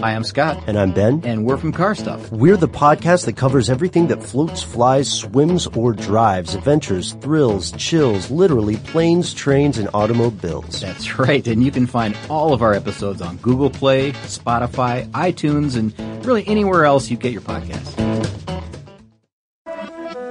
Hi, 0.00 0.14
I'm 0.14 0.22
Scott. 0.22 0.62
And 0.68 0.78
I'm 0.78 0.92
Ben. 0.92 1.22
And 1.24 1.44
we're 1.44 1.56
from 1.56 1.72
Car 1.72 1.92
Stuff. 1.96 2.30
We're 2.30 2.56
the 2.56 2.68
podcast 2.68 3.24
that 3.24 3.36
covers 3.36 3.68
everything 3.68 4.06
that 4.06 4.22
floats, 4.22 4.62
flies, 4.62 5.10
swims, 5.10 5.66
or 5.66 5.92
drives. 5.92 6.54
Adventures, 6.54 7.14
thrills, 7.14 7.72
chills, 7.72 8.30
literally 8.30 8.76
planes, 8.76 9.34
trains, 9.34 9.76
and 9.76 9.88
automobiles. 9.94 10.80
That's 10.80 11.18
right. 11.18 11.44
And 11.48 11.64
you 11.64 11.72
can 11.72 11.88
find 11.88 12.16
all 12.30 12.52
of 12.52 12.62
our 12.62 12.74
episodes 12.74 13.20
on 13.20 13.38
Google 13.38 13.70
Play, 13.70 14.12
Spotify, 14.12 15.10
iTunes, 15.10 15.74
and 15.76 15.92
really 16.24 16.46
anywhere 16.46 16.84
else 16.84 17.10
you 17.10 17.16
get 17.16 17.32
your 17.32 17.42
podcast. 17.42 17.96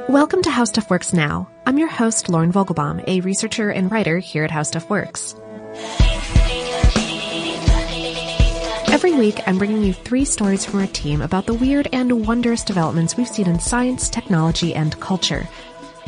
Welcome 0.07 0.43
to 0.43 0.49
How 0.49 0.63
Stuff 0.63 0.89
Works 0.89 1.11
Now. 1.11 1.49
I'm 1.65 1.77
your 1.77 1.89
host, 1.89 2.29
Lauren 2.29 2.53
Vogelbaum, 2.53 3.03
a 3.05 3.19
researcher 3.19 3.69
and 3.69 3.91
writer 3.91 4.19
here 4.19 4.45
at 4.45 4.51
How 4.51 4.63
Stuff 4.63 4.89
Works. 4.89 5.35
Every 9.08 9.19
week, 9.19 9.39
I'm 9.47 9.58
bringing 9.58 9.83
you 9.83 9.94
three 9.94 10.25
stories 10.25 10.66
from 10.66 10.81
our 10.81 10.88
team 10.88 11.22
about 11.22 11.45
the 11.45 11.53
weird 11.53 11.88
and 11.94 12.27
wondrous 12.27 12.61
developments 12.61 13.16
we've 13.16 13.25
seen 13.25 13.47
in 13.47 13.58
science, 13.58 14.09
technology, 14.09 14.75
and 14.75 15.00
culture. 15.00 15.47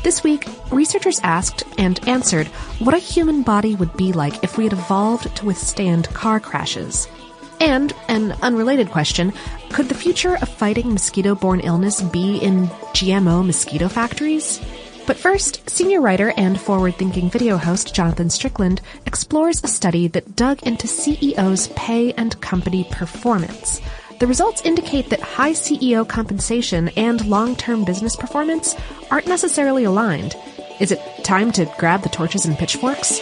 This 0.03 0.22
week, 0.22 0.45
researchers 0.70 1.21
asked 1.23 1.64
and 1.77 2.05
answered 2.10 2.48
what 2.80 2.93
a 2.93 2.98
human 2.98 3.42
body 3.42 3.73
would 3.76 3.95
be 3.95 4.11
like 4.11 4.43
if 4.43 4.58
we 4.58 4.65
had 4.65 4.73
evolved 4.73 5.33
to 5.37 5.45
withstand 5.45 6.14
car 6.14 6.42
crashes. 6.42 7.08
And, 7.61 7.93
an 8.10 8.33
unrelated 8.42 8.89
question, 8.89 9.31
could 9.70 9.87
the 9.87 9.95
future 9.95 10.36
of 10.36 10.49
fighting 10.49 10.92
mosquito 10.92 11.36
borne 11.36 11.61
illness 11.61 12.02
be 12.02 12.36
in 12.39 12.67
GMO 12.67 13.45
mosquito 13.45 13.87
factories? 13.87 14.60
But 15.09 15.17
first, 15.17 15.67
senior 15.67 16.02
writer 16.02 16.33
and 16.37 16.61
forward 16.61 16.93
thinking 16.93 17.31
video 17.31 17.58
host 17.58 17.95
Jonathan 17.95 18.30
Strickland 18.30 18.80
explores 19.08 19.64
a 19.64 19.67
study 19.67 20.08
that 20.09 20.36
dug 20.36 20.61
into 20.61 20.86
CEOs' 20.86 21.70
pay 21.70 22.14
and 22.14 22.39
company 22.42 22.87
performance. 22.92 23.81
The 24.19 24.27
results 24.27 24.61
indicate 24.61 25.09
that 25.09 25.19
high 25.19 25.53
CEO 25.53 26.08
compensation 26.08 26.89
and 26.89 27.25
long 27.25 27.55
term 27.55 27.86
business 27.86 28.15
performance 28.15 28.75
aren't 29.09 29.25
necessarily 29.25 29.83
aligned. 29.83 30.36
Is 30.80 30.92
it 30.92 31.02
time 31.23 31.52
to 31.53 31.65
grab 31.80 32.03
the 32.03 32.09
torches 32.09 32.45
and 32.45 32.55
pitchforks? 32.55 33.19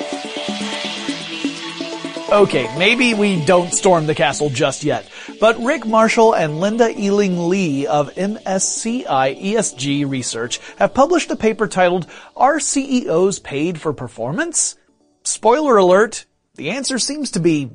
Okay, 2.30 2.70
maybe 2.78 3.14
we 3.14 3.44
don't 3.46 3.74
storm 3.74 4.06
the 4.06 4.14
castle 4.14 4.50
just 4.50 4.84
yet, 4.84 5.10
but 5.40 5.64
Rick 5.64 5.86
Marshall 5.86 6.34
and 6.36 6.60
Linda 6.60 6.90
Eling 6.90 7.48
Lee 7.48 7.88
of 7.88 8.14
MSCI 8.16 9.06
ESG 9.42 10.10
Research 10.10 10.60
have 10.78 10.94
published 10.94 11.32
a 11.32 11.38
paper 11.38 11.70
titled, 11.70 12.06
Are 12.36 12.60
CEOs 12.60 13.40
Paid 13.40 13.80
for 13.80 13.94
Performance? 13.94 14.76
Spoiler 15.24 15.78
alert, 15.78 16.26
the 16.56 16.72
answer 16.72 17.00
seems 17.00 17.32
to 17.32 17.40
be 17.40 17.72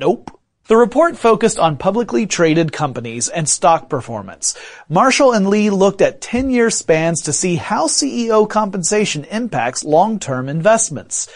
nope. 0.00 0.32
The 0.66 0.76
report 0.76 1.16
focused 1.16 1.58
on 1.58 1.78
publicly 1.78 2.26
traded 2.26 2.72
companies 2.72 3.28
and 3.28 3.48
stock 3.48 3.88
performance. 3.88 4.54
Marshall 4.90 5.32
and 5.32 5.48
Lee 5.48 5.70
looked 5.70 6.02
at 6.02 6.20
10-year 6.20 6.68
spans 6.68 7.22
to 7.22 7.32
see 7.32 7.56
how 7.56 7.86
CEO 7.86 8.46
compensation 8.46 9.24
impacts 9.24 9.82
long-term 9.82 10.46
investments. 10.46 11.26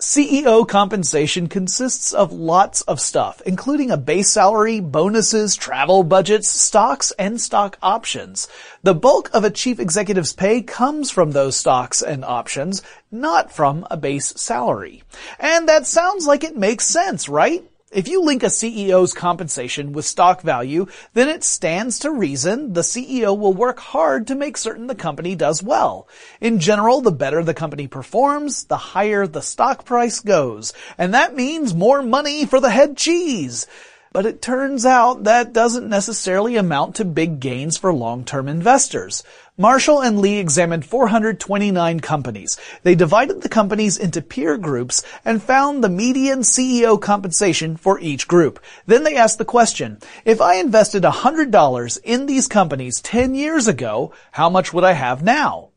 CEO 0.00 0.66
compensation 0.66 1.46
consists 1.46 2.14
of 2.14 2.32
lots 2.32 2.80
of 2.82 2.98
stuff, 2.98 3.42
including 3.44 3.90
a 3.90 3.98
base 3.98 4.30
salary, 4.30 4.80
bonuses, 4.80 5.54
travel 5.54 6.04
budgets, 6.04 6.48
stocks, 6.48 7.12
and 7.18 7.38
stock 7.38 7.76
options. 7.82 8.48
The 8.82 8.94
bulk 8.94 9.28
of 9.34 9.44
a 9.44 9.50
chief 9.50 9.78
executive's 9.78 10.32
pay 10.32 10.62
comes 10.62 11.10
from 11.10 11.32
those 11.32 11.56
stocks 11.56 12.00
and 12.00 12.24
options, 12.24 12.82
not 13.12 13.52
from 13.52 13.86
a 13.90 13.98
base 13.98 14.32
salary. 14.36 15.02
And 15.38 15.68
that 15.68 15.86
sounds 15.86 16.26
like 16.26 16.44
it 16.44 16.56
makes 16.56 16.86
sense, 16.86 17.28
right? 17.28 17.62
If 17.92 18.06
you 18.06 18.22
link 18.22 18.44
a 18.44 18.46
CEO's 18.46 19.12
compensation 19.12 19.90
with 19.90 20.04
stock 20.04 20.42
value, 20.42 20.86
then 21.12 21.28
it 21.28 21.42
stands 21.42 21.98
to 22.00 22.12
reason 22.12 22.72
the 22.72 22.82
CEO 22.82 23.36
will 23.36 23.52
work 23.52 23.80
hard 23.80 24.28
to 24.28 24.36
make 24.36 24.56
certain 24.56 24.86
the 24.86 24.94
company 24.94 25.34
does 25.34 25.60
well. 25.60 26.06
In 26.40 26.60
general, 26.60 27.00
the 27.00 27.10
better 27.10 27.42
the 27.42 27.52
company 27.52 27.88
performs, 27.88 28.62
the 28.62 28.76
higher 28.76 29.26
the 29.26 29.42
stock 29.42 29.84
price 29.84 30.20
goes. 30.20 30.72
And 30.98 31.14
that 31.14 31.34
means 31.34 31.74
more 31.74 32.00
money 32.00 32.46
for 32.46 32.60
the 32.60 32.70
head 32.70 32.96
cheese. 32.96 33.66
But 34.12 34.26
it 34.26 34.42
turns 34.42 34.84
out 34.84 35.22
that 35.22 35.52
doesn't 35.52 35.88
necessarily 35.88 36.56
amount 36.56 36.96
to 36.96 37.04
big 37.04 37.38
gains 37.38 37.76
for 37.76 37.94
long-term 37.94 38.48
investors. 38.48 39.22
Marshall 39.56 40.00
and 40.00 40.18
Lee 40.18 40.38
examined 40.38 40.84
429 40.84 42.00
companies. 42.00 42.58
They 42.82 42.96
divided 42.96 43.40
the 43.40 43.48
companies 43.48 43.98
into 43.98 44.20
peer 44.20 44.58
groups 44.58 45.04
and 45.24 45.40
found 45.40 45.84
the 45.84 45.88
median 45.88 46.40
CEO 46.40 47.00
compensation 47.00 47.76
for 47.76 48.00
each 48.00 48.26
group. 48.26 48.58
Then 48.84 49.04
they 49.04 49.16
asked 49.16 49.38
the 49.38 49.44
question, 49.44 49.98
if 50.24 50.40
I 50.40 50.54
invested 50.54 51.04
$100 51.04 51.98
in 52.02 52.26
these 52.26 52.48
companies 52.48 53.00
10 53.02 53.36
years 53.36 53.68
ago, 53.68 54.12
how 54.32 54.50
much 54.50 54.72
would 54.72 54.82
I 54.82 54.92
have 54.94 55.22
now? 55.22 55.69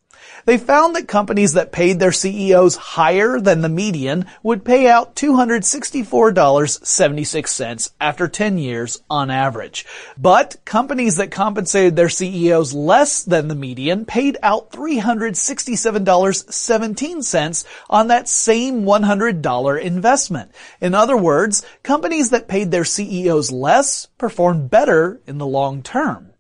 They 0.45 0.57
found 0.57 0.93
that 0.95 1.07
companies 1.07 1.53
that 1.53 1.71
paid 1.71 1.99
their 1.99 2.11
CEOs 2.11 2.75
higher 2.75 3.39
than 3.39 3.61
the 3.61 3.69
median 3.69 4.25
would 4.43 4.65
pay 4.65 4.89
out 4.89 5.15
$264.76 5.15 7.91
after 8.01 8.27
10 8.27 8.57
years 8.57 9.01
on 9.09 9.31
average. 9.31 9.85
But 10.17 10.57
companies 10.66 11.16
that 11.16 11.31
compensated 11.31 11.95
their 11.95 12.09
CEOs 12.09 12.73
less 12.73 13.23
than 13.23 13.47
the 13.47 13.55
median 13.55 14.03
paid 14.05 14.37
out 14.43 14.72
$367.17 14.72 17.66
on 17.89 18.07
that 18.07 18.28
same 18.28 18.84
$100 18.84 19.81
investment. 19.81 20.51
In 20.81 20.93
other 20.93 21.16
words, 21.16 21.66
companies 21.84 22.31
that 22.31 22.49
paid 22.49 22.72
their 22.72 22.84
CEOs 22.84 23.49
less 23.49 24.07
performed 24.17 24.69
better 24.69 25.22
in 25.25 25.37
the 25.37 25.47
long 25.47 25.81
term. 25.81 26.31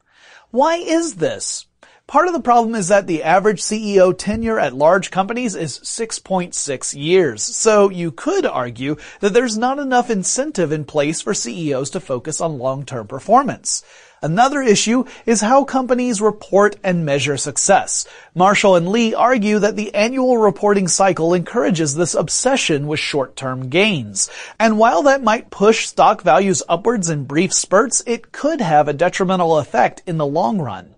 Why 0.51 0.75
is 0.75 1.15
this? 1.15 1.67
Part 2.05 2.27
of 2.27 2.33
the 2.33 2.41
problem 2.41 2.75
is 2.75 2.89
that 2.89 3.07
the 3.07 3.23
average 3.23 3.61
CEO 3.61 4.15
tenure 4.15 4.59
at 4.59 4.75
large 4.75 5.09
companies 5.09 5.55
is 5.55 5.79
6.6 5.79 7.01
years. 7.01 7.41
So 7.41 7.89
you 7.89 8.11
could 8.11 8.45
argue 8.45 8.97
that 9.21 9.33
there's 9.33 9.57
not 9.57 9.79
enough 9.79 10.09
incentive 10.09 10.73
in 10.73 10.83
place 10.83 11.21
for 11.21 11.33
CEOs 11.33 11.89
to 11.91 12.01
focus 12.01 12.41
on 12.41 12.59
long-term 12.59 13.07
performance. 13.07 13.83
Another 14.21 14.61
issue 14.61 15.05
is 15.25 15.41
how 15.41 15.63
companies 15.63 16.21
report 16.21 16.75
and 16.83 17.05
measure 17.05 17.37
success. 17.37 18.05
Marshall 18.35 18.75
and 18.75 18.89
Lee 18.89 19.13
argue 19.13 19.59
that 19.59 19.77
the 19.77 19.95
annual 19.95 20.37
reporting 20.37 20.89
cycle 20.89 21.33
encourages 21.33 21.95
this 21.95 22.15
obsession 22.15 22.87
with 22.87 22.99
short-term 22.99 23.69
gains. 23.69 24.29
And 24.59 24.77
while 24.77 25.03
that 25.03 25.23
might 25.23 25.49
push 25.49 25.87
stock 25.87 26.21
values 26.21 26.63
upwards 26.67 27.09
in 27.09 27.23
brief 27.23 27.53
spurts, 27.53 28.03
it 28.05 28.33
could 28.33 28.59
have 28.59 28.89
a 28.89 28.93
detrimental 28.93 29.57
effect 29.57 30.03
in 30.05 30.17
the 30.17 30.25
long 30.25 30.61
run. 30.61 30.95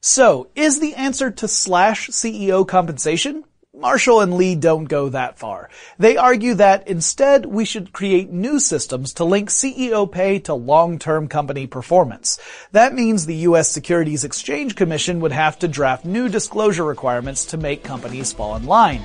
So, 0.00 0.48
is 0.54 0.80
the 0.80 0.94
answer 0.94 1.30
to 1.30 1.48
slash 1.48 2.10
CEO 2.10 2.66
compensation? 2.66 3.44
Marshall 3.76 4.22
and 4.22 4.34
Lee 4.34 4.54
don't 4.54 4.84
go 4.84 5.10
that 5.10 5.38
far. 5.38 5.68
They 5.98 6.16
argue 6.16 6.54
that 6.54 6.88
instead 6.88 7.44
we 7.44 7.66
should 7.66 7.92
create 7.92 8.30
new 8.30 8.58
systems 8.58 9.12
to 9.14 9.24
link 9.24 9.50
CEO 9.50 10.10
pay 10.10 10.38
to 10.40 10.54
long-term 10.54 11.28
company 11.28 11.66
performance. 11.66 12.40
That 12.72 12.94
means 12.94 13.26
the 13.26 13.34
U.S. 13.48 13.70
Securities 13.70 14.24
Exchange 14.24 14.76
Commission 14.76 15.20
would 15.20 15.32
have 15.32 15.58
to 15.58 15.68
draft 15.68 16.06
new 16.06 16.30
disclosure 16.30 16.84
requirements 16.84 17.44
to 17.46 17.58
make 17.58 17.84
companies 17.84 18.32
fall 18.32 18.56
in 18.56 18.64
line. 18.64 19.02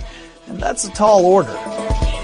And 0.48 0.58
that's 0.58 0.86
a 0.86 0.92
tall 0.92 1.26
order. 1.26 2.21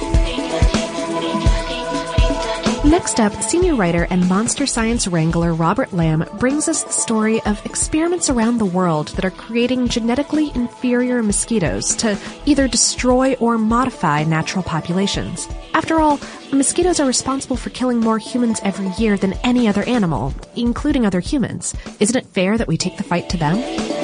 Next 2.87 3.19
up, 3.19 3.33
senior 3.41 3.75
writer 3.75 4.07
and 4.09 4.29
monster 4.29 4.65
science 4.65 5.09
wrangler 5.09 5.53
Robert 5.53 5.91
Lamb 5.91 6.23
brings 6.39 6.69
us 6.69 6.83
the 6.83 6.93
story 6.93 7.41
of 7.41 7.63
experiments 7.65 8.29
around 8.29 8.59
the 8.59 8.65
world 8.65 9.09
that 9.09 9.25
are 9.25 9.29
creating 9.29 9.89
genetically 9.89 10.53
inferior 10.55 11.21
mosquitoes 11.21 11.93
to 11.97 12.17
either 12.45 12.65
destroy 12.69 13.33
or 13.41 13.57
modify 13.57 14.23
natural 14.23 14.63
populations. 14.63 15.49
After 15.73 15.99
all, 15.99 16.17
mosquitoes 16.53 17.01
are 17.01 17.05
responsible 17.05 17.57
for 17.57 17.71
killing 17.71 17.99
more 17.99 18.19
humans 18.19 18.61
every 18.63 18.87
year 18.97 19.17
than 19.17 19.33
any 19.43 19.67
other 19.67 19.83
animal, 19.83 20.33
including 20.55 21.05
other 21.05 21.19
humans. 21.19 21.75
Isn't 21.99 22.15
it 22.15 22.25
fair 22.27 22.57
that 22.57 22.69
we 22.69 22.77
take 22.77 22.95
the 22.95 23.03
fight 23.03 23.27
to 23.31 23.37
them? 23.37 23.96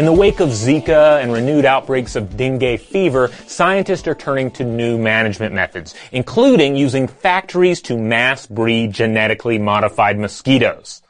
In 0.00 0.06
the 0.06 0.12
wake 0.14 0.40
of 0.40 0.48
Zika 0.48 1.22
and 1.22 1.30
renewed 1.30 1.66
outbreaks 1.66 2.16
of 2.16 2.34
dengue 2.34 2.80
fever, 2.80 3.30
scientists 3.46 4.08
are 4.08 4.14
turning 4.14 4.50
to 4.52 4.64
new 4.64 4.96
management 4.96 5.54
methods, 5.54 5.94
including 6.10 6.74
using 6.74 7.06
factories 7.06 7.82
to 7.82 7.98
mass 7.98 8.46
breed 8.46 8.94
genetically 8.94 9.58
modified 9.58 10.18
mosquitoes. 10.18 11.02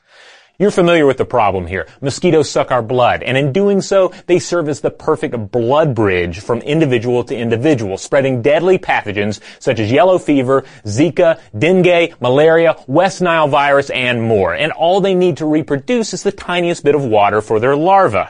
You're 0.58 0.72
familiar 0.72 1.06
with 1.06 1.18
the 1.18 1.24
problem 1.24 1.68
here. 1.68 1.86
Mosquitoes 2.00 2.50
suck 2.50 2.72
our 2.72 2.82
blood, 2.82 3.22
and 3.22 3.36
in 3.36 3.52
doing 3.52 3.80
so, 3.80 4.12
they 4.26 4.40
serve 4.40 4.68
as 4.68 4.80
the 4.80 4.90
perfect 4.90 5.52
blood 5.52 5.94
bridge 5.94 6.40
from 6.40 6.58
individual 6.58 7.22
to 7.22 7.36
individual, 7.36 7.96
spreading 7.96 8.42
deadly 8.42 8.76
pathogens 8.76 9.38
such 9.60 9.78
as 9.78 9.92
yellow 9.92 10.18
fever, 10.18 10.64
Zika, 10.84 11.40
dengue, 11.56 12.20
malaria, 12.20 12.74
West 12.88 13.22
Nile 13.22 13.46
virus, 13.46 13.88
and 13.90 14.20
more. 14.20 14.52
And 14.52 14.72
all 14.72 15.00
they 15.00 15.14
need 15.14 15.36
to 15.36 15.46
reproduce 15.46 16.12
is 16.12 16.24
the 16.24 16.32
tiniest 16.32 16.82
bit 16.82 16.96
of 16.96 17.04
water 17.04 17.40
for 17.40 17.60
their 17.60 17.76
larvae. 17.76 18.26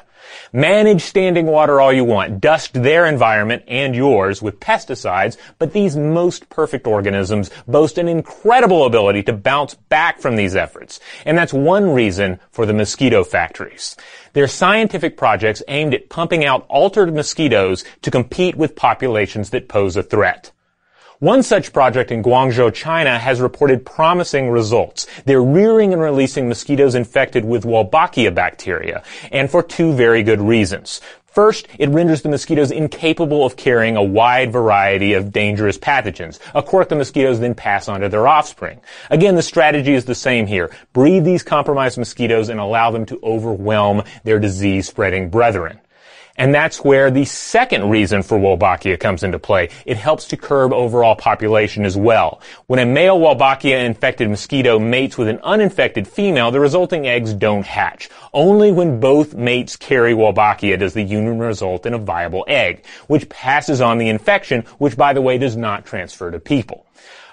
Manage 0.52 1.02
standing 1.02 1.46
water 1.46 1.80
all 1.80 1.92
you 1.92 2.04
want. 2.04 2.40
Dust 2.40 2.74
their 2.74 3.06
environment 3.06 3.62
and 3.68 3.94
yours 3.94 4.42
with 4.42 4.60
pesticides, 4.60 5.36
but 5.58 5.72
these 5.72 5.96
most 5.96 6.48
perfect 6.48 6.86
organisms 6.86 7.50
boast 7.66 7.98
an 7.98 8.08
incredible 8.08 8.84
ability 8.84 9.22
to 9.24 9.32
bounce 9.32 9.74
back 9.74 10.20
from 10.20 10.36
these 10.36 10.56
efforts. 10.56 11.00
And 11.24 11.36
that's 11.36 11.52
one 11.52 11.90
reason 11.90 12.40
for 12.50 12.66
the 12.66 12.74
mosquito 12.74 13.24
factories. 13.24 13.96
They're 14.32 14.48
scientific 14.48 15.16
projects 15.16 15.62
aimed 15.68 15.94
at 15.94 16.08
pumping 16.08 16.44
out 16.44 16.66
altered 16.68 17.14
mosquitoes 17.14 17.84
to 18.02 18.10
compete 18.10 18.56
with 18.56 18.76
populations 18.76 19.50
that 19.50 19.68
pose 19.68 19.96
a 19.96 20.02
threat. 20.02 20.52
One 21.20 21.42
such 21.42 21.74
project 21.74 22.10
in 22.10 22.22
Guangzhou, 22.22 22.72
China 22.72 23.18
has 23.18 23.42
reported 23.42 23.84
promising 23.84 24.48
results. 24.48 25.06
They're 25.26 25.42
rearing 25.42 25.92
and 25.92 26.00
releasing 26.00 26.48
mosquitoes 26.48 26.94
infected 26.94 27.44
with 27.44 27.64
Wolbachia 27.64 28.34
bacteria, 28.34 29.02
and 29.30 29.50
for 29.50 29.62
two 29.62 29.92
very 29.92 30.22
good 30.22 30.40
reasons. 30.40 31.02
First, 31.26 31.68
it 31.78 31.90
renders 31.90 32.22
the 32.22 32.30
mosquitoes 32.30 32.70
incapable 32.70 33.44
of 33.44 33.56
carrying 33.56 33.98
a 33.98 34.02
wide 34.02 34.50
variety 34.50 35.12
of 35.12 35.30
dangerous 35.30 35.76
pathogens, 35.76 36.38
a 36.54 36.62
quirk 36.62 36.88
the 36.88 36.96
mosquitoes 36.96 37.38
then 37.38 37.54
pass 37.54 37.86
on 37.86 38.00
to 38.00 38.08
their 38.08 38.26
offspring. 38.26 38.80
Again, 39.10 39.34
the 39.34 39.42
strategy 39.42 39.92
is 39.92 40.06
the 40.06 40.14
same 40.14 40.46
here. 40.46 40.74
Breed 40.94 41.26
these 41.26 41.42
compromised 41.42 41.98
mosquitoes 41.98 42.48
and 42.48 42.58
allow 42.58 42.90
them 42.92 43.04
to 43.04 43.20
overwhelm 43.22 44.04
their 44.24 44.38
disease-spreading 44.38 45.28
brethren. 45.28 45.80
And 46.40 46.54
that's 46.54 46.82
where 46.82 47.10
the 47.10 47.26
second 47.26 47.90
reason 47.90 48.22
for 48.22 48.38
Wolbachia 48.38 48.98
comes 48.98 49.22
into 49.22 49.38
play. 49.38 49.68
It 49.84 49.98
helps 49.98 50.24
to 50.28 50.38
curb 50.38 50.72
overall 50.72 51.14
population 51.14 51.84
as 51.84 51.98
well. 51.98 52.40
When 52.66 52.78
a 52.78 52.86
male 52.86 53.20
Wolbachia 53.20 53.84
infected 53.84 54.30
mosquito 54.30 54.78
mates 54.78 55.18
with 55.18 55.28
an 55.28 55.38
uninfected 55.42 56.08
female, 56.08 56.50
the 56.50 56.58
resulting 56.58 57.06
eggs 57.06 57.34
don't 57.34 57.66
hatch. 57.66 58.08
Only 58.32 58.72
when 58.72 59.00
both 59.00 59.34
mates 59.34 59.76
carry 59.76 60.14
Wolbachia 60.14 60.78
does 60.78 60.94
the 60.94 61.02
union 61.02 61.38
result 61.40 61.84
in 61.84 61.92
a 61.92 61.98
viable 61.98 62.46
egg, 62.48 62.86
which 63.06 63.28
passes 63.28 63.82
on 63.82 63.98
the 63.98 64.08
infection, 64.08 64.64
which 64.78 64.96
by 64.96 65.12
the 65.12 65.20
way 65.20 65.36
does 65.36 65.56
not 65.56 65.84
transfer 65.84 66.30
to 66.30 66.40
people. 66.40 66.86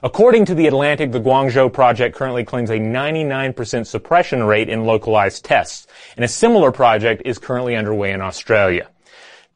According 0.03 0.43
to 0.45 0.53
The 0.53 0.67
Atlantic, 0.67 1.13
the 1.13 1.21
Guangzhou 1.21 1.71
project 1.71 2.13
currently 2.13 2.43
claims 2.43 2.69
a 2.69 2.77
99% 2.77 3.87
suppression 3.87 4.43
rate 4.43 4.67
in 4.67 4.83
localized 4.83 5.45
tests, 5.45 5.87
and 6.17 6.25
a 6.25 6.27
similar 6.27 6.73
project 6.73 7.21
is 7.23 7.39
currently 7.39 7.73
underway 7.73 8.11
in 8.11 8.19
Australia. 8.19 8.89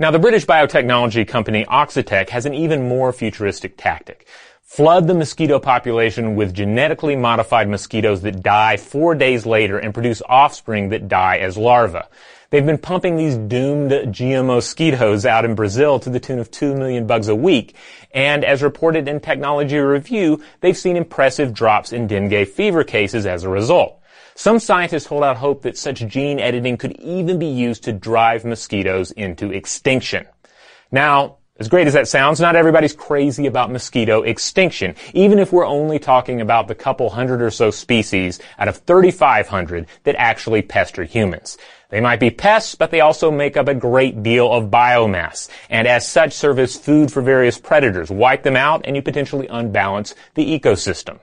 Now, 0.02 0.10
the 0.10 0.18
British 0.18 0.48
biotechnology 0.48 1.28
company 1.28 1.64
Oxitec 1.66 2.30
has 2.30 2.48
an 2.48 2.56
even 2.56 2.88
more 2.88 3.14
futuristic 3.14 3.78
tactic. 3.78 4.26
Flood 4.64 5.06
the 5.06 5.14
mosquito 5.14 5.60
population 5.60 6.36
with 6.36 6.56
genetically 6.56 7.16
modified 7.16 7.70
mosquitoes 7.70 8.24
that 8.24 8.42
die 8.42 8.78
four 8.78 9.14
days 9.14 9.46
later 9.46 9.78
and 9.78 9.94
produce 9.94 10.24
offspring 10.28 10.90
that 10.90 11.08
die 11.08 11.38
as 11.38 11.56
larvae. 11.56 12.02
They've 12.50 12.66
been 12.66 12.80
pumping 12.80 13.16
these 13.16 13.38
doomed 13.38 13.92
GMO 13.92 14.56
mosquitoes 14.56 15.24
out 15.28 15.46
in 15.46 15.54
Brazil 15.54 16.00
to 16.00 16.10
the 16.10 16.20
tune 16.20 16.40
of 16.40 16.50
2 16.50 16.74
million 16.74 17.06
bugs 17.06 17.28
a 17.28 17.36
week. 17.36 17.76
And 18.12 18.44
as 18.44 18.64
reported 18.64 19.08
in 19.08 19.20
Technology 19.20 19.78
Review, 19.78 20.42
they've 20.62 20.76
seen 20.76 20.98
impressive 20.98 21.54
drops 21.54 21.94
in 21.94 22.08
dengue 22.08 22.48
fever 22.48 22.84
cases 22.84 23.28
as 23.28 23.44
a 23.44 23.50
result. 23.50 24.01
Some 24.42 24.58
scientists 24.58 25.06
hold 25.06 25.24
out 25.24 25.38
hope 25.38 25.62
that 25.62 25.78
such 25.78 26.04
gene 26.08 26.40
editing 26.40 26.76
could 26.76 27.00
even 27.00 27.38
be 27.38 27.46
used 27.46 27.84
to 27.84 27.94
drive 27.94 28.44
mosquitoes 28.44 29.12
into 29.12 29.52
extinction. 29.52 30.26
Now, 30.92 31.38
as 31.60 31.68
great 31.68 31.86
as 31.86 31.94
that 31.94 32.08
sounds, 32.08 32.40
not 32.40 32.56
everybody's 32.56 32.96
crazy 32.96 33.46
about 33.46 33.72
mosquito 33.72 34.24
extinction, 34.24 34.96
even 35.14 35.38
if 35.38 35.54
we're 35.54 35.68
only 35.68 36.00
talking 36.00 36.42
about 36.42 36.68
the 36.68 36.74
couple 36.74 37.12
hundred 37.12 37.40
or 37.44 37.52
so 37.52 37.70
species 37.70 38.40
out 38.58 38.68
of 38.68 38.78
3,500 38.78 39.86
that 40.06 40.16
actually 40.18 40.64
pester 40.64 41.04
humans. 41.04 41.60
They 41.92 42.00
might 42.00 42.22
be 42.22 42.32
pests, 42.32 42.74
but 42.74 42.90
they 42.90 43.02
also 43.02 43.30
make 43.30 43.58
up 43.58 43.68
a 43.68 43.76
great 43.76 44.24
deal 44.24 44.52
of 44.52 44.72
biomass, 44.72 45.50
and 45.70 45.88
as 45.88 46.08
such 46.08 46.32
serve 46.32 46.58
as 46.58 46.78
food 46.78 47.12
for 47.12 47.22
various 47.22 47.60
predators. 47.60 48.10
Wipe 48.10 48.44
them 48.44 48.56
out, 48.56 48.86
and 48.86 48.96
you 48.96 49.02
potentially 49.02 49.48
unbalance 49.48 50.16
the 50.36 50.60
ecosystem. 50.60 51.20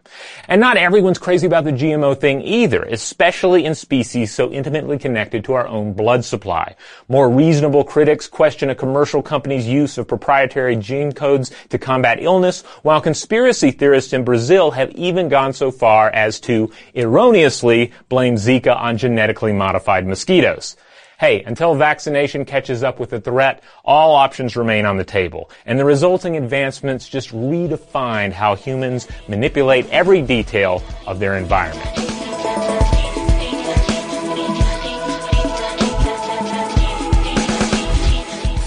And 0.46 0.60
not 0.60 0.76
everyone's 0.76 1.18
crazy 1.18 1.46
about 1.46 1.64
the 1.64 1.72
GMO 1.72 2.18
thing 2.20 2.42
either, 2.42 2.82
especially 2.82 3.64
in 3.64 3.74
species 3.74 4.34
so 4.34 4.52
intimately 4.52 4.98
connected 4.98 5.42
to 5.44 5.54
our 5.54 5.66
own 5.66 5.94
blood 5.94 6.22
supply. 6.24 6.76
More 7.08 7.30
reasonable 7.30 7.82
critics 7.82 8.28
question 8.28 8.68
a 8.68 8.74
commercial 8.74 9.22
company's 9.22 9.66
use 9.66 9.96
of 9.96 10.06
proprietary 10.06 10.76
gene 10.76 11.12
codes 11.12 11.50
to 11.70 11.78
combat 11.78 12.22
illness, 12.22 12.60
while 12.82 13.00
conspiracy 13.00 13.70
theorists 13.70 14.12
in 14.12 14.22
Brazil 14.22 14.72
have 14.72 14.90
even 14.90 15.30
gone 15.30 15.54
so 15.54 15.70
far 15.70 16.10
as 16.10 16.38
to 16.40 16.70
erroneously 16.94 17.90
blame 18.10 18.34
Zika 18.34 18.76
on 18.76 18.98
genetically 18.98 19.54
modified 19.54 20.06
mosquitoes. 20.06 20.57
Hey, 21.18 21.42
until 21.42 21.74
vaccination 21.74 22.44
catches 22.44 22.82
up 22.82 23.00
with 23.00 23.10
the 23.10 23.20
threat, 23.20 23.62
all 23.84 24.14
options 24.14 24.56
remain 24.56 24.86
on 24.86 24.98
the 24.98 25.04
table. 25.04 25.50
And 25.66 25.78
the 25.78 25.84
resulting 25.84 26.36
advancements 26.36 27.08
just 27.08 27.30
redefine 27.30 28.32
how 28.32 28.54
humans 28.54 29.08
manipulate 29.26 29.88
every 29.90 30.22
detail 30.22 30.82
of 31.06 31.18
their 31.18 31.36
environment. 31.36 32.08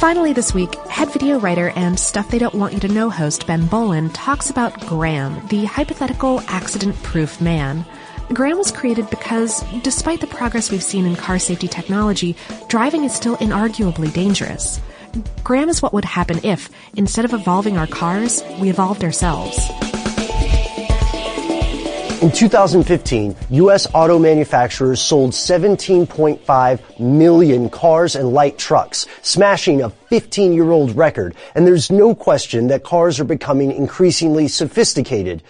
Finally, 0.01 0.33
this 0.33 0.53
week, 0.53 0.73
head 0.87 1.09
video 1.13 1.39
writer 1.39 1.69
and 1.75 1.97
Stuff 1.97 2.29
They 2.29 2.39
Don't 2.39 2.55
Want 2.55 2.73
You 2.73 2.79
to 2.81 2.87
Know 2.87 3.09
host 3.09 3.45
Ben 3.45 3.67
Bowlin 3.67 4.09
talks 4.09 4.49
about 4.49 4.77
Graham, 4.87 5.47
the 5.47 5.65
hypothetical 5.65 6.41
accident 6.47 7.01
proof 7.03 7.39
man. 7.39 7.85
Graham 8.33 8.57
was 8.57 8.71
created 8.71 9.09
because, 9.09 9.61
despite 9.83 10.21
the 10.21 10.27
progress 10.27 10.71
we've 10.71 10.81
seen 10.83 11.05
in 11.05 11.17
car 11.17 11.37
safety 11.37 11.67
technology, 11.67 12.35
driving 12.69 13.03
is 13.03 13.13
still 13.13 13.35
inarguably 13.37 14.11
dangerous. 14.13 14.79
Graham 15.43 15.67
is 15.67 15.81
what 15.81 15.91
would 15.91 16.05
happen 16.05 16.39
if, 16.43 16.69
instead 16.95 17.25
of 17.25 17.33
evolving 17.33 17.77
our 17.77 17.87
cars, 17.87 18.41
we 18.61 18.69
evolved 18.69 19.03
ourselves. 19.03 19.69
In 22.21 22.31
2015, 22.31 23.35
U.S. 23.49 23.87
auto 23.93 24.19
manufacturers 24.19 25.01
sold 25.01 25.31
17.5 25.31 26.99
million 26.99 27.69
cars 27.69 28.15
and 28.15 28.31
light 28.31 28.57
trucks, 28.57 29.07
smashing 29.23 29.81
a 29.81 29.89
15 29.89 30.53
year 30.53 30.69
old 30.69 30.95
record. 30.95 31.35
And 31.55 31.67
there's 31.67 31.91
no 31.91 32.15
question 32.15 32.67
that 32.67 32.83
cars 32.83 33.19
are 33.19 33.25
becoming 33.25 33.71
increasingly 33.71 34.47
sophisticated. 34.47 35.43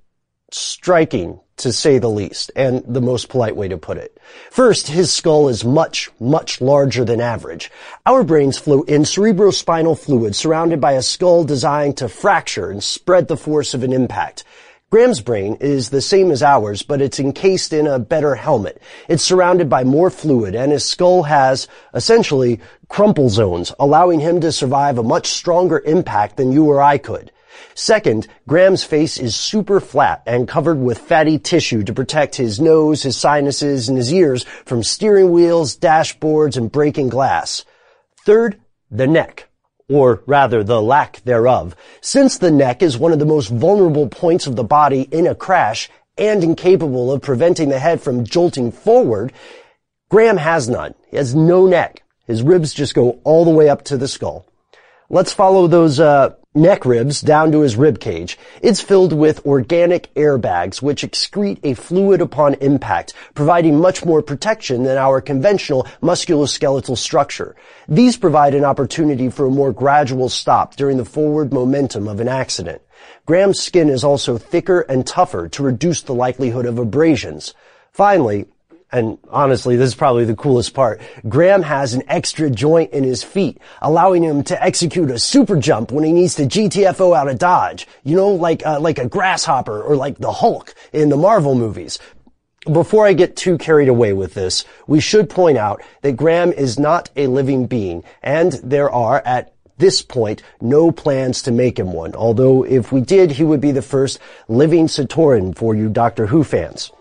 striking, 0.50 1.38
to 1.60 1.72
say 1.72 1.98
the 1.98 2.10
least, 2.10 2.50
and 2.54 2.82
the 2.86 3.00
most 3.00 3.28
polite 3.28 3.56
way 3.56 3.68
to 3.68 3.78
put 3.78 3.96
it. 3.96 4.16
First, 4.50 4.88
his 4.88 5.12
skull 5.12 5.48
is 5.48 5.64
much, 5.64 6.10
much 6.20 6.60
larger 6.60 7.04
than 7.04 7.20
average. 7.20 7.70
Our 8.04 8.22
brains 8.22 8.58
float 8.58 8.88
in 8.88 9.02
cerebrospinal 9.02 9.98
fluid 9.98 10.36
surrounded 10.36 10.80
by 10.80 10.92
a 10.92 11.02
skull 11.02 11.44
designed 11.44 11.96
to 11.98 12.08
fracture 12.08 12.70
and 12.70 12.82
spread 12.82 13.28
the 13.28 13.36
force 13.36 13.74
of 13.74 13.82
an 13.82 13.92
impact. 13.92 14.44
Graham's 14.90 15.20
brain 15.20 15.56
is 15.60 15.90
the 15.90 16.00
same 16.00 16.32
as 16.32 16.42
ours, 16.42 16.82
but 16.82 17.00
it's 17.00 17.20
encased 17.20 17.72
in 17.72 17.86
a 17.86 18.00
better 18.00 18.34
helmet. 18.34 18.82
It's 19.08 19.22
surrounded 19.22 19.70
by 19.70 19.84
more 19.84 20.10
fluid, 20.10 20.56
and 20.56 20.72
his 20.72 20.84
skull 20.84 21.22
has, 21.22 21.68
essentially, 21.94 22.58
crumple 22.88 23.28
zones, 23.28 23.72
allowing 23.78 24.18
him 24.18 24.40
to 24.40 24.50
survive 24.50 24.98
a 24.98 25.04
much 25.04 25.28
stronger 25.28 25.80
impact 25.86 26.36
than 26.38 26.50
you 26.50 26.64
or 26.64 26.80
I 26.80 26.98
could. 26.98 27.30
Second, 27.74 28.26
Graham's 28.46 28.84
face 28.84 29.18
is 29.18 29.34
super 29.34 29.80
flat 29.80 30.22
and 30.26 30.48
covered 30.48 30.78
with 30.78 30.98
fatty 30.98 31.38
tissue 31.38 31.82
to 31.84 31.92
protect 31.92 32.36
his 32.36 32.60
nose, 32.60 33.02
his 33.02 33.16
sinuses, 33.16 33.88
and 33.88 33.96
his 33.96 34.12
ears 34.12 34.44
from 34.64 34.82
steering 34.82 35.30
wheels, 35.30 35.76
dashboards, 35.76 36.56
and 36.56 36.72
breaking 36.72 37.08
glass. 37.08 37.64
Third, 38.24 38.60
the 38.90 39.06
neck. 39.06 39.48
Or 39.88 40.22
rather, 40.26 40.62
the 40.62 40.80
lack 40.80 41.20
thereof. 41.22 41.74
Since 42.00 42.38
the 42.38 42.50
neck 42.50 42.82
is 42.82 42.96
one 42.96 43.12
of 43.12 43.18
the 43.18 43.26
most 43.26 43.48
vulnerable 43.48 44.08
points 44.08 44.46
of 44.46 44.54
the 44.54 44.64
body 44.64 45.02
in 45.10 45.26
a 45.26 45.34
crash 45.34 45.88
and 46.16 46.44
incapable 46.44 47.10
of 47.10 47.22
preventing 47.22 47.70
the 47.70 47.78
head 47.78 48.00
from 48.00 48.24
jolting 48.24 48.70
forward, 48.70 49.32
Graham 50.08 50.36
has 50.36 50.68
none. 50.68 50.94
He 51.08 51.16
has 51.16 51.34
no 51.34 51.66
neck. 51.66 52.02
His 52.26 52.42
ribs 52.42 52.72
just 52.72 52.94
go 52.94 53.20
all 53.24 53.44
the 53.44 53.50
way 53.50 53.68
up 53.68 53.82
to 53.84 53.96
the 53.96 54.06
skull. 54.06 54.46
Let's 55.08 55.32
follow 55.32 55.66
those 55.66 55.98
uh, 55.98 56.34
neck 56.54 56.84
ribs 56.84 57.20
down 57.20 57.52
to 57.52 57.60
his 57.60 57.76
rib 57.76 58.00
cage. 58.00 58.36
It's 58.60 58.80
filled 58.80 59.12
with 59.12 59.46
organic 59.46 60.12
airbags 60.14 60.82
which 60.82 61.04
excrete 61.04 61.60
a 61.62 61.74
fluid 61.74 62.20
upon 62.20 62.54
impact, 62.54 63.14
providing 63.34 63.78
much 63.78 64.04
more 64.04 64.20
protection 64.20 64.82
than 64.82 64.98
our 64.98 65.20
conventional 65.20 65.86
musculoskeletal 66.02 66.98
structure. 66.98 67.54
These 67.86 68.16
provide 68.16 68.54
an 68.54 68.64
opportunity 68.64 69.30
for 69.30 69.46
a 69.46 69.50
more 69.50 69.72
gradual 69.72 70.28
stop 70.28 70.74
during 70.74 70.96
the 70.96 71.04
forward 71.04 71.52
momentum 71.52 72.08
of 72.08 72.18
an 72.18 72.26
accident. 72.26 72.82
Graham's 73.26 73.60
skin 73.60 73.88
is 73.88 74.02
also 74.02 74.36
thicker 74.36 74.80
and 74.80 75.06
tougher 75.06 75.48
to 75.50 75.62
reduce 75.62 76.02
the 76.02 76.14
likelihood 76.14 76.66
of 76.66 76.80
abrasions. 76.80 77.54
Finally, 77.92 78.46
and 78.92 79.18
honestly, 79.30 79.76
this 79.76 79.88
is 79.88 79.94
probably 79.94 80.24
the 80.24 80.34
coolest 80.34 80.74
part. 80.74 81.00
Graham 81.28 81.62
has 81.62 81.94
an 81.94 82.02
extra 82.08 82.50
joint 82.50 82.92
in 82.92 83.04
his 83.04 83.22
feet, 83.22 83.58
allowing 83.80 84.22
him 84.22 84.42
to 84.44 84.62
execute 84.62 85.10
a 85.10 85.18
super 85.18 85.56
jump 85.56 85.92
when 85.92 86.04
he 86.04 86.12
needs 86.12 86.34
to 86.36 86.46
GTFO 86.46 87.16
out 87.16 87.28
of 87.28 87.38
Dodge. 87.38 87.86
You 88.02 88.16
know, 88.16 88.30
like, 88.30 88.66
uh, 88.66 88.80
like 88.80 88.98
a 88.98 89.08
grasshopper 89.08 89.80
or 89.80 89.96
like 89.96 90.18
the 90.18 90.32
Hulk 90.32 90.74
in 90.92 91.08
the 91.08 91.16
Marvel 91.16 91.54
movies. 91.54 91.98
Before 92.70 93.06
I 93.06 93.14
get 93.14 93.36
too 93.36 93.56
carried 93.56 93.88
away 93.88 94.12
with 94.12 94.34
this, 94.34 94.64
we 94.86 95.00
should 95.00 95.30
point 95.30 95.56
out 95.56 95.82
that 96.02 96.16
Graham 96.16 96.52
is 96.52 96.78
not 96.78 97.08
a 97.16 97.26
living 97.26 97.66
being, 97.66 98.04
and 98.22 98.52
there 98.52 98.90
are, 98.90 99.22
at 99.24 99.54
this 99.78 100.02
point, 100.02 100.42
no 100.60 100.92
plans 100.92 101.42
to 101.42 101.52
make 101.52 101.78
him 101.78 101.92
one. 101.92 102.14
Although 102.14 102.64
if 102.64 102.92
we 102.92 103.00
did, 103.00 103.30
he 103.30 103.44
would 103.44 103.62
be 103.62 103.72
the 103.72 103.80
first 103.80 104.18
living 104.46 104.88
Sontaran 104.88 105.56
for 105.56 105.74
you 105.74 105.88
Doctor 105.88 106.26
Who 106.26 106.44
fans. 106.44 106.92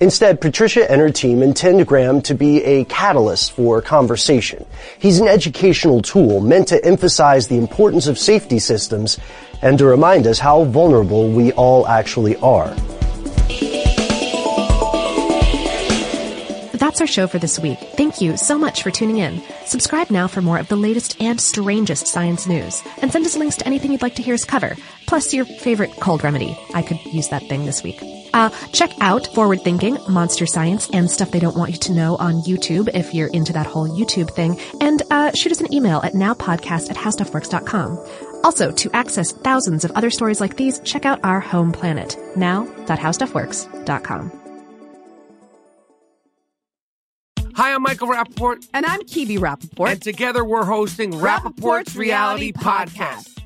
Instead, 0.00 0.40
Patricia 0.40 0.90
and 0.90 1.00
her 1.00 1.10
team 1.10 1.42
intend 1.42 1.86
Graham 1.86 2.20
to 2.22 2.34
be 2.34 2.62
a 2.64 2.84
catalyst 2.84 3.52
for 3.52 3.80
conversation. 3.80 4.64
He's 4.98 5.18
an 5.18 5.28
educational 5.28 6.02
tool 6.02 6.40
meant 6.40 6.68
to 6.68 6.84
emphasize 6.84 7.48
the 7.48 7.58
importance 7.58 8.06
of 8.06 8.18
safety 8.18 8.58
systems 8.58 9.18
and 9.62 9.78
to 9.78 9.86
remind 9.86 10.26
us 10.26 10.38
how 10.38 10.64
vulnerable 10.64 11.30
we 11.30 11.52
all 11.52 11.86
actually 11.86 12.36
are. 12.36 12.74
That's 16.72 17.00
our 17.00 17.06
show 17.06 17.26
for 17.26 17.38
this 17.38 17.58
week. 17.58 17.78
Thank 17.96 18.20
you 18.20 18.36
so 18.36 18.56
much 18.56 18.82
for 18.82 18.90
tuning 18.90 19.18
in. 19.18 19.42
Subscribe 19.64 20.10
now 20.10 20.28
for 20.28 20.40
more 20.40 20.58
of 20.58 20.68
the 20.68 20.76
latest 20.76 21.20
and 21.20 21.40
strangest 21.40 22.06
science 22.06 22.46
news, 22.46 22.82
and 23.02 23.10
send 23.10 23.26
us 23.26 23.36
links 23.36 23.56
to 23.56 23.66
anything 23.66 23.92
you'd 23.92 24.02
like 24.02 24.14
to 24.16 24.22
hear 24.22 24.34
us 24.34 24.44
cover, 24.44 24.76
plus 25.06 25.34
your 25.34 25.44
favorite 25.46 25.90
cold 26.00 26.22
remedy. 26.22 26.56
I 26.74 26.82
could 26.82 27.02
use 27.04 27.28
that 27.30 27.42
thing 27.48 27.66
this 27.66 27.82
week. 27.82 28.00
Uh, 28.36 28.50
check 28.70 28.92
out 29.00 29.26
Forward 29.28 29.62
Thinking, 29.62 29.96
Monster 30.10 30.44
Science, 30.44 30.90
and 30.90 31.10
Stuff 31.10 31.30
They 31.30 31.40
Don't 31.40 31.56
Want 31.56 31.72
You 31.72 31.78
to 31.78 31.94
Know 31.94 32.16
on 32.16 32.42
YouTube 32.42 32.94
if 32.94 33.14
you're 33.14 33.28
into 33.28 33.54
that 33.54 33.66
whole 33.66 33.88
YouTube 33.88 34.30
thing. 34.30 34.60
And 34.82 35.02
uh, 35.10 35.32
shoot 35.32 35.52
us 35.52 35.62
an 35.62 35.72
email 35.72 36.02
at 36.02 36.12
nowpodcast 36.12 36.90
at 36.90 36.96
howstuffworks.com. 36.96 37.98
Also, 38.44 38.70
to 38.72 38.90
access 38.92 39.32
thousands 39.32 39.86
of 39.86 39.90
other 39.92 40.10
stories 40.10 40.40
like 40.40 40.58
these, 40.58 40.80
check 40.80 41.06
out 41.06 41.18
our 41.24 41.40
home 41.40 41.72
planet, 41.72 42.18
now.howstuffworks.com. 42.36 44.40
Hi, 47.54 47.72
I'm 47.72 47.80
Michael 47.80 48.08
Rappaport. 48.08 48.68
And 48.74 48.84
I'm 48.84 49.00
Kibi 49.00 49.38
Rappaport. 49.38 49.92
And 49.92 50.02
together 50.02 50.44
we're 50.44 50.66
hosting 50.66 51.12
Rappaport's, 51.12 51.96
Reality 51.96 52.52
Podcast. 52.52 53.35